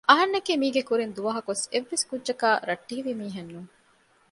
އަހަންނަކީ 0.09 0.51
މީގެ 0.61 0.81
ކުރިން 0.89 1.13
ދުވަހަކުވެސް 1.17 1.65
އެއްވެސް 1.73 2.05
ކުއްޖަކާއި 2.09 2.59
ރައްޓެހިވި 2.69 3.13
މީހެއް 3.21 3.51
ނޫން 3.53 3.71